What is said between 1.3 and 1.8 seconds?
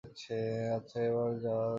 যাওয়া যাক।